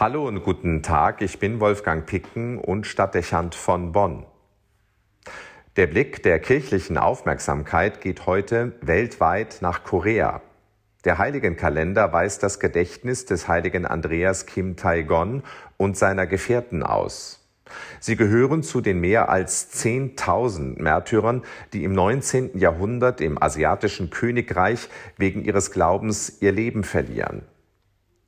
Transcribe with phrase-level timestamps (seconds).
[0.00, 4.26] Hallo und guten Tag, ich bin Wolfgang Picken und Stadtdechant von Bonn.
[5.74, 10.40] Der Blick der kirchlichen Aufmerksamkeit geht heute weltweit nach Korea.
[11.04, 15.42] Der Heiligenkalender weist das Gedächtnis des heiligen Andreas Kim Tae-gon
[15.78, 17.44] und seiner Gefährten aus.
[17.98, 21.42] Sie gehören zu den mehr als 10.000 Märtyrern,
[21.72, 22.56] die im 19.
[22.56, 27.42] Jahrhundert im asiatischen Königreich wegen ihres Glaubens ihr Leben verlieren.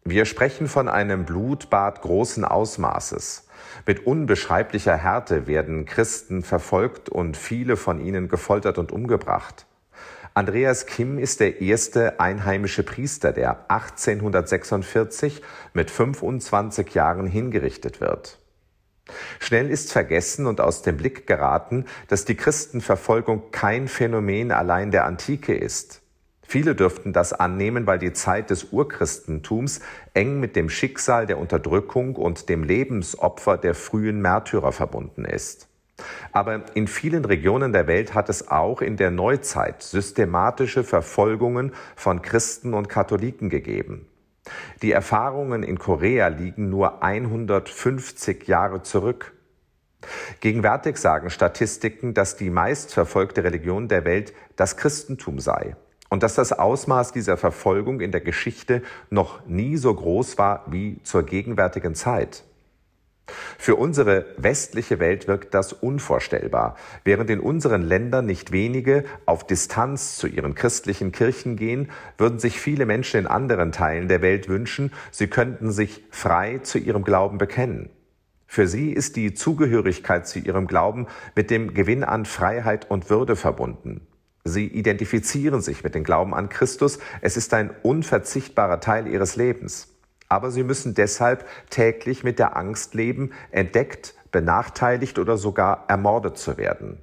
[0.05, 3.47] Wir sprechen von einem Blutbad großen Ausmaßes.
[3.87, 9.67] Mit unbeschreiblicher Härte werden Christen verfolgt und viele von ihnen gefoltert und umgebracht.
[10.33, 15.43] Andreas Kim ist der erste einheimische Priester, der 1846
[15.75, 18.39] mit 25 Jahren hingerichtet wird.
[19.39, 25.05] Schnell ist vergessen und aus dem Blick geraten, dass die Christenverfolgung kein Phänomen allein der
[25.05, 26.00] Antike ist.
[26.51, 29.83] Viele dürften das annehmen, weil die Zeit des Urchristentums
[30.15, 35.69] eng mit dem Schicksal der Unterdrückung und dem Lebensopfer der frühen Märtyrer verbunden ist.
[36.33, 42.21] Aber in vielen Regionen der Welt hat es auch in der Neuzeit systematische Verfolgungen von
[42.21, 44.09] Christen und Katholiken gegeben.
[44.83, 49.35] Die Erfahrungen in Korea liegen nur 150 Jahre zurück.
[50.41, 55.77] Gegenwärtig sagen Statistiken, dass die meistverfolgte Religion der Welt das Christentum sei
[56.11, 61.01] und dass das Ausmaß dieser Verfolgung in der Geschichte noch nie so groß war wie
[61.03, 62.45] zur gegenwärtigen Zeit.
[63.59, 70.17] Für unsere westliche Welt wirkt das unvorstellbar, während in unseren Ländern nicht wenige auf Distanz
[70.17, 74.93] zu ihren christlichen Kirchen gehen, würden sich viele Menschen in anderen Teilen der Welt wünschen,
[75.13, 77.91] sie könnten sich frei zu ihrem Glauben bekennen.
[78.49, 83.37] Für sie ist die Zugehörigkeit zu ihrem Glauben mit dem Gewinn an Freiheit und Würde
[83.37, 84.09] verbunden.
[84.45, 86.99] Sie identifizieren sich mit dem Glauben an Christus.
[87.21, 89.89] Es ist ein unverzichtbarer Teil ihres Lebens.
[90.29, 96.57] Aber sie müssen deshalb täglich mit der Angst leben, entdeckt, benachteiligt oder sogar ermordet zu
[96.57, 96.99] werden.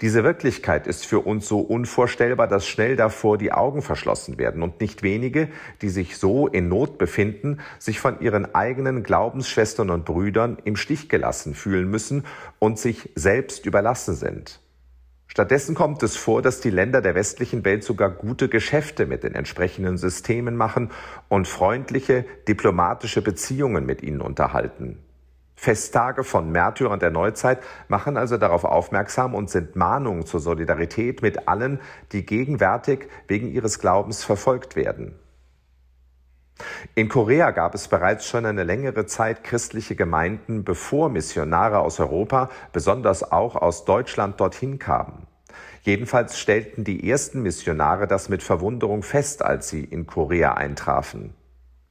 [0.00, 4.80] Diese Wirklichkeit ist für uns so unvorstellbar, dass schnell davor die Augen verschlossen werden und
[4.80, 5.48] nicht wenige,
[5.80, 11.08] die sich so in Not befinden, sich von ihren eigenen Glaubensschwestern und Brüdern im Stich
[11.08, 12.24] gelassen fühlen müssen
[12.58, 14.60] und sich selbst überlassen sind.
[15.34, 19.34] Stattdessen kommt es vor, dass die Länder der westlichen Welt sogar gute Geschäfte mit den
[19.34, 20.92] entsprechenden Systemen machen
[21.28, 25.00] und freundliche diplomatische Beziehungen mit ihnen unterhalten.
[25.56, 27.58] Festtage von Märtyrern der Neuzeit
[27.88, 31.80] machen also darauf aufmerksam und sind Mahnungen zur Solidarität mit allen,
[32.12, 35.18] die gegenwärtig wegen ihres Glaubens verfolgt werden.
[36.96, 42.50] In Korea gab es bereits schon eine längere Zeit christliche Gemeinden, bevor Missionare aus Europa,
[42.72, 45.26] besonders auch aus Deutschland, dorthin kamen.
[45.82, 51.34] Jedenfalls stellten die ersten Missionare das mit Verwunderung fest, als sie in Korea eintrafen.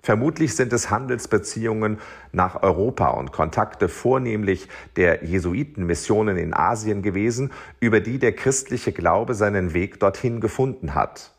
[0.02, 2.00] Vermutlich sind es Handelsbeziehungen
[2.32, 9.34] nach Europa und Kontakte vornehmlich der Jesuitenmissionen in Asien gewesen, über die der christliche Glaube
[9.34, 11.34] seinen Weg dorthin gefunden hat.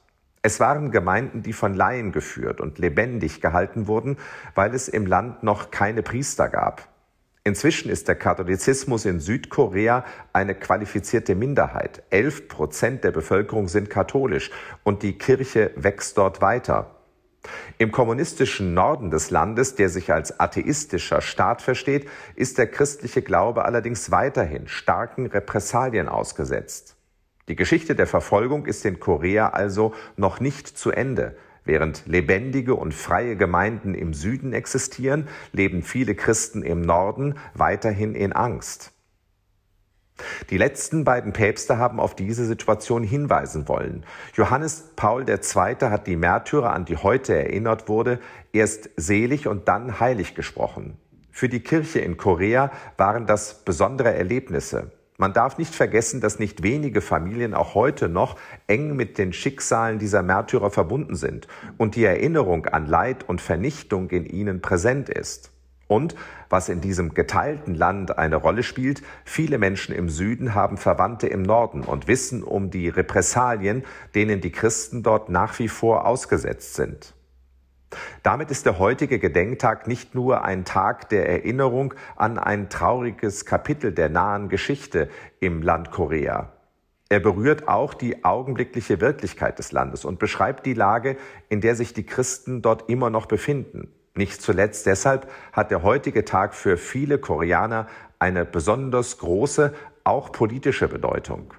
[0.47, 4.19] Es waren Gemeinden, die von Laien geführt und lebendig gehalten wurden,
[4.55, 6.87] weil es im Land noch keine Priester gab.
[7.45, 12.03] Inzwischen ist der Katholizismus in Südkorea eine qualifizierte Minderheit.
[12.11, 14.51] Elf Prozent der Bevölkerung sind katholisch
[14.83, 16.91] und die Kirche wächst dort weiter.
[17.79, 22.07] Im kommunistischen Norden des Landes, der sich als atheistischer Staat versteht,
[22.37, 26.99] ist der christliche Glaube allerdings weiterhin starken Repressalien ausgesetzt.
[27.49, 31.37] Die Geschichte der Verfolgung ist in Korea also noch nicht zu Ende.
[31.65, 38.33] Während lebendige und freie Gemeinden im Süden existieren, leben viele Christen im Norden weiterhin in
[38.33, 38.93] Angst.
[40.51, 44.07] Die letzten beiden Päpste haben auf diese Situation hinweisen wollen.
[44.35, 45.37] Johannes Paul II.
[45.91, 48.21] hat die Märtyrer, an die heute erinnert wurde,
[48.53, 50.99] erst selig und dann heilig gesprochen.
[51.31, 54.93] Für die Kirche in Korea waren das besondere Erlebnisse.
[55.17, 58.37] Man darf nicht vergessen, dass nicht wenige Familien auch heute noch
[58.67, 61.47] eng mit den Schicksalen dieser Märtyrer verbunden sind
[61.79, 65.53] und die Erinnerung an Leid und Vernichtung in ihnen präsent ist.
[65.87, 66.17] Und,
[66.49, 71.43] was in diesem geteilten Land eine Rolle spielt, viele Menschen im Süden haben Verwandte im
[71.43, 73.85] Norden und wissen um die Repressalien,
[74.17, 77.14] denen die Christen dort nach wie vor ausgesetzt sind.
[78.23, 83.93] Damit ist der heutige Gedenktag nicht nur ein Tag der Erinnerung an ein trauriges Kapitel
[83.93, 85.09] der nahen Geschichte
[85.41, 86.53] im Land Korea.
[87.09, 91.17] Er berührt auch die augenblickliche Wirklichkeit des Landes und beschreibt die Lage,
[91.49, 93.93] in der sich die Christen dort immer noch befinden.
[94.17, 97.89] Nicht zuletzt deshalb hat der heutige Tag für viele Koreaner
[98.19, 101.53] eine besonders große, auch politische Bedeutung.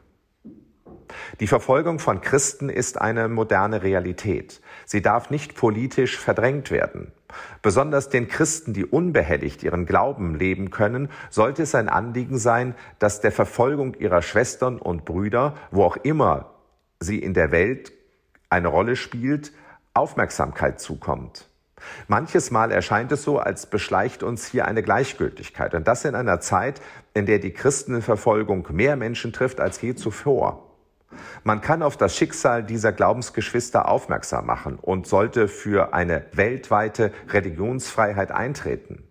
[1.40, 4.62] Die Verfolgung von Christen ist eine moderne Realität.
[4.86, 7.12] Sie darf nicht politisch verdrängt werden.
[7.62, 13.22] Besonders den Christen, die unbehelligt ihren Glauben leben können, sollte es ein Anliegen sein, dass
[13.22, 16.54] der Verfolgung ihrer Schwestern und Brüder, wo auch immer
[17.00, 17.92] sie in der Welt
[18.50, 19.52] eine Rolle spielt,
[19.94, 21.50] Aufmerksamkeit zukommt.
[22.08, 25.74] Manches Mal erscheint es so, als beschleicht uns hier eine Gleichgültigkeit.
[25.74, 26.82] Und das in einer Zeit,
[27.14, 30.65] in der die Christenverfolgung mehr Menschen trifft als je zuvor.
[31.44, 38.32] Man kann auf das Schicksal dieser Glaubensgeschwister aufmerksam machen und sollte für eine weltweite Religionsfreiheit
[38.32, 39.04] eintreten.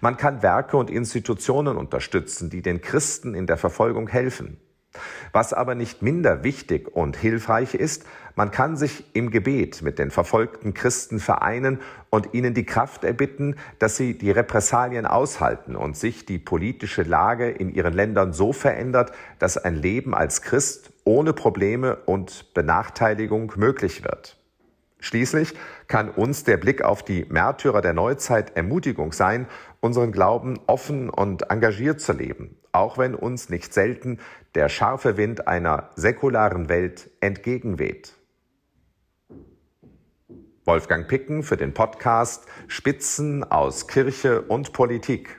[0.00, 4.58] Man kann Werke und Institutionen unterstützen, die den Christen in der Verfolgung helfen.
[5.32, 8.04] Was aber nicht minder wichtig und hilfreich ist,
[8.34, 13.56] man kann sich im Gebet mit den verfolgten Christen vereinen und ihnen die Kraft erbitten,
[13.78, 19.12] dass sie die Repressalien aushalten und sich die politische Lage in ihren Ländern so verändert,
[19.38, 24.36] dass ein Leben als Christ ohne Probleme und Benachteiligung möglich wird.
[25.00, 25.54] Schließlich
[25.86, 29.46] kann uns der Blick auf die Märtyrer der Neuzeit Ermutigung sein,
[29.80, 34.18] unseren Glauben offen und engagiert zu leben, auch wenn uns nicht selten
[34.54, 38.12] der scharfe Wind einer säkularen Welt entgegenweht.
[40.66, 45.37] Wolfgang Picken für den Podcast Spitzen aus Kirche und Politik.